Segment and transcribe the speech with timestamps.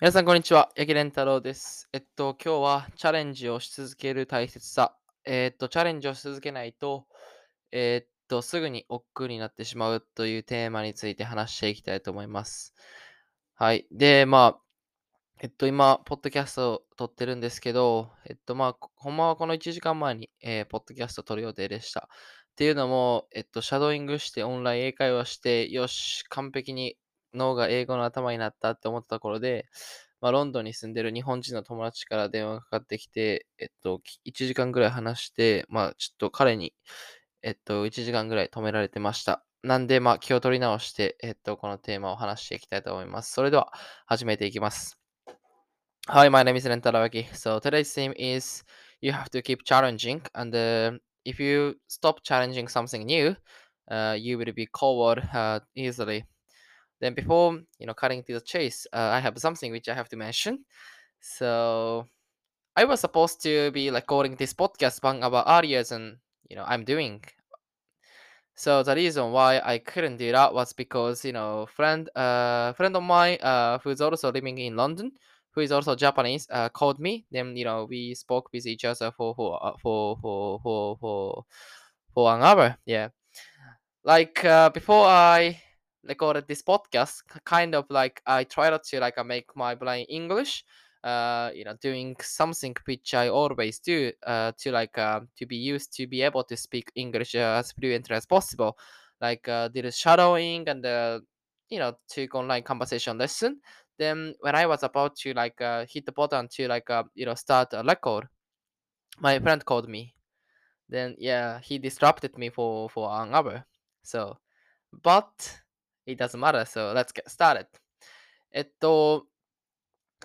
[0.00, 0.70] 皆さん、こんにちは。
[0.76, 1.88] 八木蓮太郎です。
[1.92, 4.94] えっと、今日はチャレンジをし続ける大切さ。
[5.24, 7.08] えっと、チャレンジをし続けないと、
[7.72, 12.74] えっと、すぐに億劫になってしまうというテーマについて話していきたいと思います。
[13.54, 13.88] はい。
[13.90, 14.60] で、まあ、
[15.40, 22.08] えっと、今、ポッドキャストを撮ってるんですけど、えっと、まあ、ほんまはこの1時間前に、えー、ポッドキャストを撮る予定でした。
[22.52, 26.96] っていうのも、えっと、シャドーイングしてオンライン英会話して、よし、完璧に
[27.34, 29.66] 脳が英語の頭になったって思ったところで、
[30.20, 36.74] まあ、ロンドンに住んでる日本人の友達から電話がかかってきて、えっと、1時間ぐらい話して、まあ、ちょっと彼に、
[37.42, 39.44] えっと、1時間ぐらい止められてました。
[39.62, 43.32] なんで、まあ、気を取り直して、えっと、このテーマを話していきたいと思います。
[43.32, 43.72] それでは、
[44.06, 44.98] 始めていきます。
[46.10, 47.26] Hi, my name is Rentarawaki.
[47.34, 48.64] So today's theme is
[49.02, 53.36] you have to keep challenging, and uh, if you stop challenging something new,
[53.90, 56.24] uh, you will be covered uh, easily.
[57.00, 60.08] Then before you know cutting to the chase, uh, I have something which I have
[60.10, 60.64] to mention.
[61.20, 62.06] So
[62.76, 66.84] I was supposed to be recording this podcast bang about earlier and you know I'm
[66.84, 67.24] doing.
[68.54, 72.96] So the reason why I couldn't do that was because you know friend uh friend
[72.96, 75.12] of mine uh who's also living in London
[75.52, 79.12] who is also Japanese uh called me then you know we spoke with each other
[79.12, 81.44] for for uh, for for for for
[82.12, 83.08] for an hour yeah
[84.04, 85.60] like uh, before I
[86.08, 90.64] recorded this podcast kind of like I tried to like uh, make my brain English
[91.04, 95.56] uh, you know, doing something which I always do uh, to like uh, to be
[95.56, 98.76] used to be able to speak English uh, as fluently as possible.
[99.20, 101.20] Like uh, did shadowing and uh,
[101.68, 103.60] you know took online conversation lesson.
[103.98, 107.26] Then when I was about to like uh, hit the button to like uh, you
[107.26, 108.28] know start a record,
[109.18, 110.14] my friend called me.
[110.88, 113.66] Then yeah, he disrupted me for for an hour.
[114.02, 114.38] So,
[115.02, 115.60] but
[116.08, 116.64] it doesn't matter.
[116.64, 117.66] So let's get started.
[118.50, 119.26] えっと、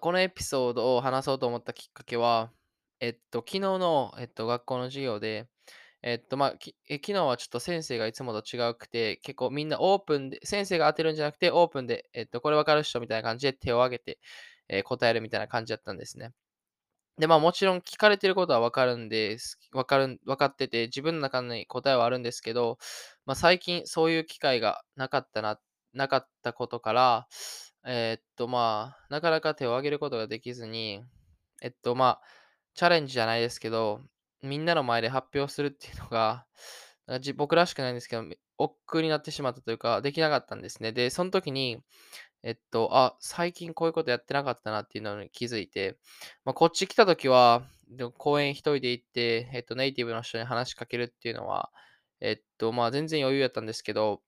[0.00, 2.52] このエピソードを話そうと思ったきっかけは、
[3.00, 5.48] えっと、昨日の、えっと、学校の授業で、
[6.02, 14.18] えっと、まあ、昨日はちょっと先生がいつもと違うくて、結構みんなオープンで、先生が当てるんじゃなくて、オープンで、えっと、これわかる人みたいな感じで手を挙げて、
[14.68, 16.32] えー答えるみたいな感じだったんですね。
[17.18, 19.58] で、まあもちろん聞かれてることはわかるんです。
[19.72, 22.78] わかるわかってて、自分の中に答えはあるんですけど、
[23.24, 25.60] まあ最近そういう機会がなかったな、
[25.94, 27.28] なかったことから、
[27.86, 31.02] えーっとまあ、なかなか手を挙げることができずに、
[31.62, 32.22] えっとまあ、
[32.74, 34.00] チャレンジじゃないですけど、
[34.42, 36.46] みんなの前で発表するっていうのが、
[37.36, 38.24] 僕らしくないんですけど、
[38.58, 40.92] 億劫になってしまったというか、できなかったんですね。
[40.92, 41.82] で、その時に、
[42.42, 45.98] えっと、あ、最近こういうことやってなかったなっていうのに気づいて、
[46.44, 51.70] まあ、こっち来た時は、でも公園一人で行って、えっと、ネイティブの人に話しかけるっていうのは、
[52.20, 54.22] えっと、まあ、全然余裕やったんですけど、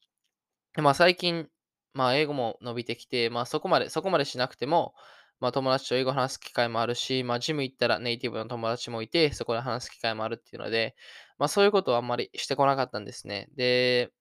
[0.77, 1.49] まあ、最近、
[1.97, 4.95] まあ、英語も伸びてきて、まあ、そこまで、そこまでしなくても、
[5.41, 10.95] まあ、友達と英語話す機会もあるし、まあ、ジム行ったらネイティブの友達もいて、そこで話す機会もあるっていうので、
[11.39, 13.49] まあ、そういうことはあんまりしてこなかったんですね。
[13.57, 14.13] で、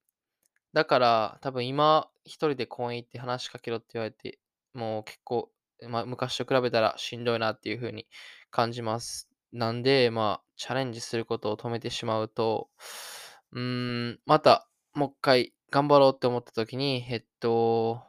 [0.74, 4.40] だから、多分今、一人で公園行って話しかけろって言われて、
[4.74, 5.52] もう結構、
[5.90, 8.08] まあ、昔と比べたらしんどいなっていう風に
[8.52, 9.30] 感じます。
[9.54, 12.70] なんで、まあ、チャレンジすることを止めてしまうと、
[13.54, 18.02] うーん、また、もう一回頑張ろうって思った時に、えっと、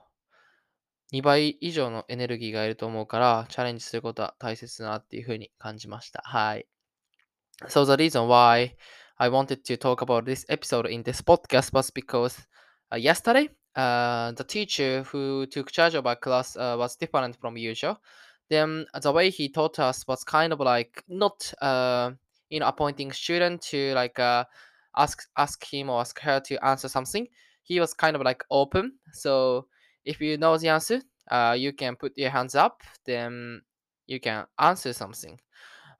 [1.12, 6.22] 2倍以上のエネルギーがいると思うから、チャレンジすることは大切だなっていう風に感じました。
[6.24, 6.66] はい。
[7.68, 8.74] So the reason why
[9.18, 12.46] I wanted to talk about this episode in this podcast was because
[12.92, 17.56] uh, yesterday uh, the teacher who took charge of our class uh, was different from
[17.56, 17.98] usual.
[18.50, 22.10] Then the way he taught us was kind of like not uh,
[22.50, 24.44] you know appointing student to like uh,
[24.96, 27.26] ask ask him or ask her to answer something.
[27.66, 28.94] He was kind of like open.
[29.12, 29.66] So
[30.04, 32.82] if you know the answer, uh, you can put your hands up.
[33.04, 33.62] Then
[34.06, 35.38] you can answer something.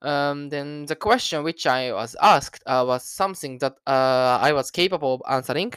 [0.03, 4.71] Um, then the question which I was asked uh, was something that uh, I was
[4.71, 5.73] capable of answering,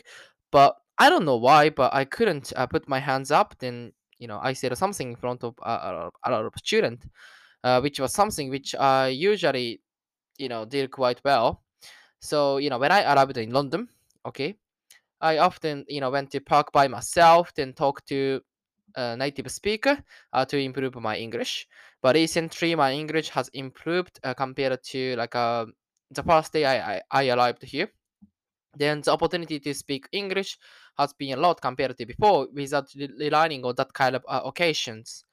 [0.51, 3.55] but I don't know why, but I couldn't uh, put my hands up.
[3.59, 7.07] Then you know I said something in front of a lot of students,
[7.63, 9.81] uh, which was something which I usually
[10.37, 11.63] you know did quite well.
[12.19, 13.87] So you know when I arrived in London,
[14.25, 14.57] okay,
[15.21, 18.41] I often you know went to park by myself, then talk to
[18.95, 21.67] a native speaker uh, to improve my English.
[22.01, 25.67] But recently, my English has improved uh, compared to like uh,
[26.11, 27.91] the first day I, I, I arrived here.
[28.75, 30.57] Then the opportunity to speak English
[30.97, 32.89] has been a lot compared to before without
[33.19, 35.23] relying on that kind of uh, occasions.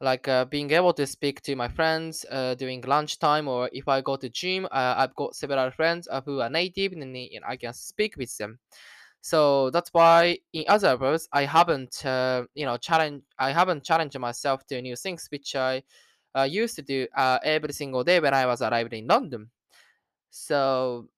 [0.00, 4.00] Like uh, being able to speak to my friends uh, during lunchtime, or if I
[4.02, 7.16] go to gym, uh, I've got several friends uh, who are native, and
[7.46, 8.58] I can speak with them.
[9.24, 13.22] So that's why, in other words, I haven't, uh, you know, challenge.
[13.38, 15.82] I haven't challenged myself to new things, which I
[16.36, 19.50] uh, used to do uh, every single day when I was arrived in London.
[20.30, 21.08] So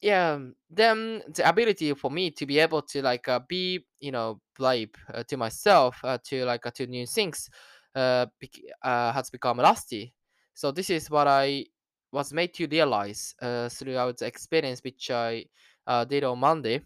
[0.00, 0.38] yeah,
[0.70, 4.90] then the ability for me to be able to like uh, be, you know, brave
[5.12, 7.50] uh, to myself uh, to like to new things
[7.94, 10.14] has become rusty.
[10.54, 11.66] So this is what I
[12.12, 15.46] was made to realize uh, throughout the experience which I
[15.86, 16.82] uh, did on Monday.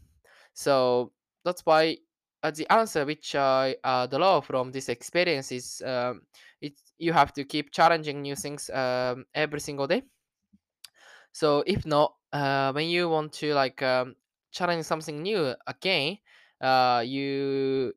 [0.55, 1.12] So
[1.45, 1.99] that's why
[2.43, 6.23] uh, the answer which I uh, draw from this experience is um,
[6.61, 10.05] it you have to keep challenging new things um, every single day.
[11.33, 14.17] So if not, uh, when you want to like um,
[14.53, 16.19] challenge something new again,
[16.61, 17.95] uh, you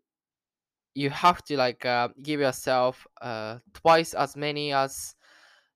[0.95, 5.15] you have to like uh, give yourself uh, twice as many as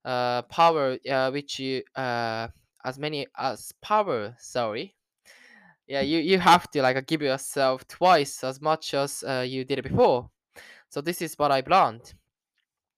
[0.06, 2.48] uh, power uh, which you uh,
[2.86, 4.96] as many as power sorry
[5.92, 9.84] yeah you you have to like give yourself twice as much as uh, you did
[9.84, 10.30] before.
[10.90, 12.16] So this is what I've learned.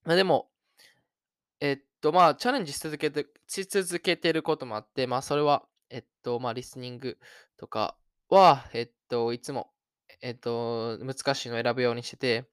[0.05, 0.49] まあでも
[1.59, 7.17] えっとまあチャレンジし続けてし続けてることもあってまあそれはえっとまあリスニング
[7.57, 7.95] とか
[8.29, 9.71] はえっといつも
[10.21, 12.45] えっと難しいのを選ぶようにしてて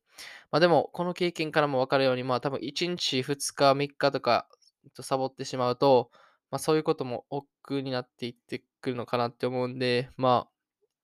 [0.51, 4.47] まあでもこの経験からも分かるようにまあ多分1日2日3日とか
[4.95, 6.11] とサボってしまうと
[6.51, 10.51] まあそういうことも億劫になっていってくるのかなって思うんでまあ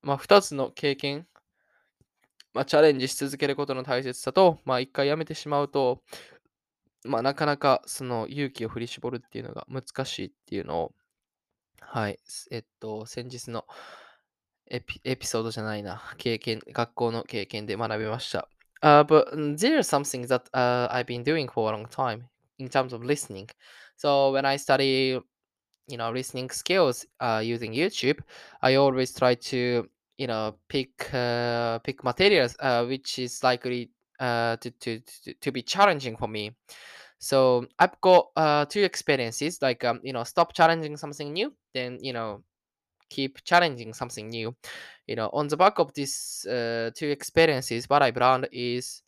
[0.07, 1.27] まあ、2つの経験、
[2.55, 6.01] まあ、チャレンジし続けることの大切さと、まあ、1回やめてしまうと、
[7.05, 10.93] まあ、なかなかその勇気を振り絞るっていうのが難しいっていうのを、
[11.81, 12.21] はい、
[12.53, 13.65] えっと、先日の
[14.71, 18.49] エピエピソードじゃないな、経験、学校の経験で学びました。
[18.83, 22.27] Uh, but there's something that uh, I've been doing for a long time
[22.59, 23.49] in terms of listening.
[23.97, 25.21] So when I study
[25.89, 28.21] you know listening skills uh, using youtube
[28.63, 29.89] i always try to
[30.19, 35.01] you know pick uh, pick materials uh, which is likely uh, to, to,
[35.43, 36.53] to, be challenging for me.
[37.19, 41.99] So i've got uh, two experiences like um, you know stop challenging something new then
[42.01, 42.43] you know
[43.09, 44.55] keep challenging something new.
[45.07, 49.03] You know on the back of these uh, two experiences what i've learned is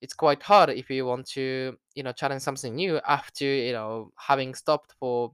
[0.00, 4.12] it's quite hard if you want to you know challenge something new after you know
[4.16, 5.32] having stopped for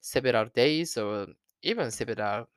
[0.00, 1.28] several days or
[1.62, 2.48] even several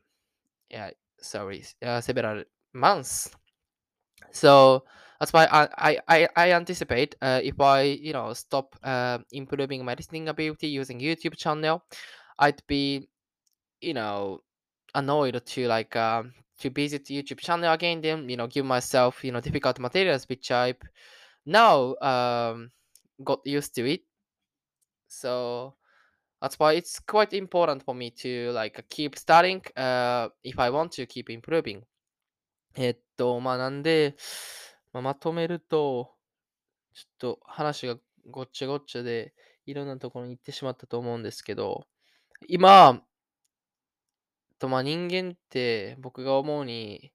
[0.69, 2.43] yeah sorry uh, several
[2.73, 3.31] months.
[4.31, 4.83] So
[5.19, 9.93] that's why i i i, anticipate uh, if i you know stop uh, improving my
[9.93, 11.83] listening ability using youtube channel
[12.39, 13.07] i'd be
[13.81, 14.41] you know
[14.95, 19.31] annoyed to like um to visit youtube channel again then you know give myself you
[19.31, 20.81] know difficult materials which i've
[21.45, 22.71] now um
[23.23, 24.01] got used to it.
[25.07, 25.75] So
[26.41, 30.91] that's why it's quite important for me to like keep studying uh, if I want
[31.01, 31.83] to keep improving.
[32.75, 34.15] えっと、まあなんで、
[34.93, 36.13] まあ、まとめると、
[36.93, 37.97] ちょっと話が
[38.29, 39.33] ごっちゃごっちゃで、
[39.65, 41.85] いろんなところに行ってしまったと思うんですけど、
[42.47, 43.01] 今、
[44.61, 47.11] とまあ人間って僕が思うに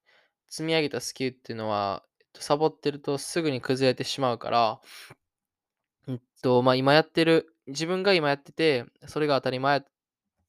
[0.49, 4.81] 積み上げたスキルっていうのは、えっと、サボってるとすぐに崩れてしまうから、
[6.07, 9.81] えっと、まあ今やってる、自分が今やってて、それが当たり前っ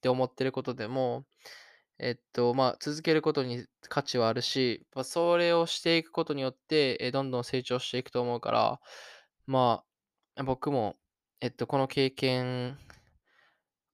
[0.01, 1.25] て思ってることでも、
[1.99, 8.81] えっと、まあ、続けることに価値はあるし、まあ、それをしていくことによって、え、どんどん成長していくと思うから、
[9.47, 9.83] ま
[10.37, 10.97] あ、僕も、
[11.41, 12.79] えっと、この経験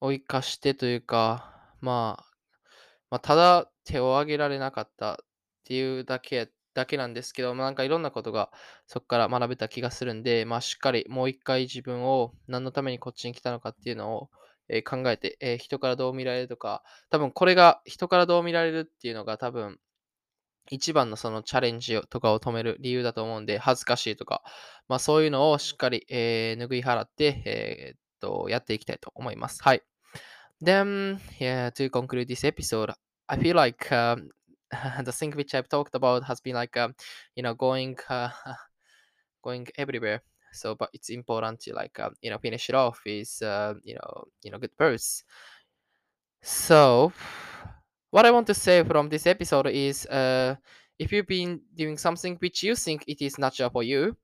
[0.00, 2.26] を生かしてというか、まあ、
[3.10, 5.16] まあ、ただ手を挙げられなかったっ
[5.64, 8.50] ていうだけだけなんですけど、まあ、なんかいろんなことが
[8.86, 14.30] そこから学べた気がするんで、まあ、しっかりもう一回自分を何のためにこっちに来たのかっていうのを、
[14.68, 19.78] えー考えて、えー人からどう見られるとか、多分これが人からどう見られるっていうのが多分
[20.70, 24.42] 一番のそのチャレンジとかを止める理由だと思うんで、恥ずかしいとか、
[24.88, 29.62] まあそういうのをしっかり、えー拭い払って、えーっと、やっていきたいと思います。
[29.62, 29.82] はい。
[30.62, 32.94] Then, yeah, to conclude this episode,
[33.26, 34.28] I feel like um,
[35.04, 36.94] the thing which I've talked about has been like, um,
[37.36, 38.30] you know, going, uh,
[39.42, 40.22] going everywhere.
[40.52, 43.94] So, but it's important to like, um, you know, finish it off with, uh, you
[43.94, 45.24] know, you know, good words.
[46.42, 47.12] So,
[48.10, 50.54] what I want to say from this episode is, uh,
[50.98, 54.16] if you've been doing something which you think it is natural for you,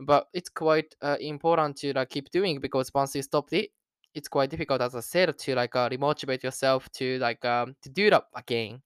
[0.00, 3.70] but it's quite uh, important to like keep doing because once you stop it,
[4.14, 7.90] it's quite difficult, as I said, to like uh, remotivate yourself to like um, to
[7.90, 8.80] do that again,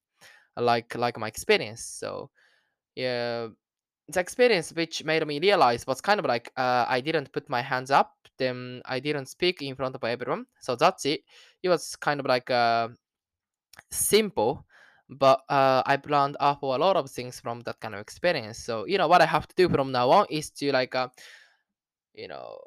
[0.61, 1.83] like like my experience.
[1.83, 2.31] So
[2.95, 3.47] yeah,
[4.09, 7.61] the experience which made me realize was kind of like uh, I didn't put my
[7.61, 10.45] hands up, then I didn't speak in front of everyone.
[10.61, 11.21] So that's it.
[11.63, 12.89] It was kind of like uh,
[13.91, 14.65] simple,
[15.09, 18.59] but uh, I've learned awful a lot of things from that kind of experience.
[18.59, 21.09] So you know what I have to do from now on is to like uh,
[22.13, 22.57] you know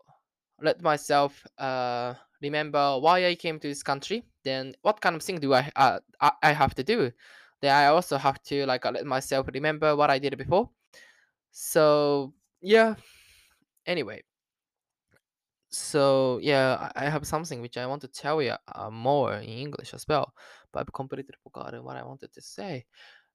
[0.63, 4.25] let myself uh, remember why I came to this country.
[4.45, 7.13] Then what kind of thing do I uh, I, I have to do?
[7.63, 10.71] Then I also have to like uh, let myself remember what I did before.
[11.53, 12.97] So yeah.
[13.87, 14.23] Anyway,
[15.71, 19.95] so yeah, I have something which I want to tell you uh, more in English
[19.95, 20.35] as well,
[20.73, 22.85] but I've completely forgotten what I wanted to say.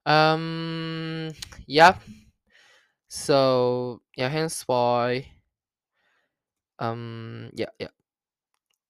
[0.05, 1.31] Um,
[1.67, 1.97] yeah.
[3.09, 5.27] So yeah, hence why.
[6.79, 7.89] Um, yeah, yeah.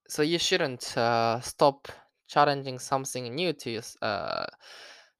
[0.09, 1.87] So you shouldn't uh, stop
[2.27, 4.45] challenging something new to uh,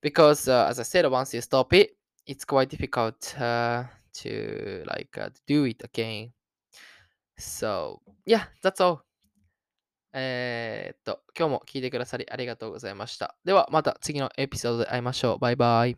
[0.02, 5.18] because uh, as I said, once you stop it, it's quite difficult uh, to like
[5.18, 6.32] uh, do it again.
[7.38, 9.04] So yeah, that's all.
[10.14, 13.36] えっと、今日も聞いてくださりありがとうございました。
[13.46, 15.38] ではまた次のエピソードで会いましょう。
[15.38, 15.98] バイバイ。